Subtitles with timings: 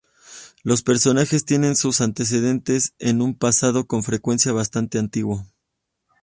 [0.63, 5.45] Los personajes tienen sus antecedentes en un pasado con frecuencia bastante antiguo.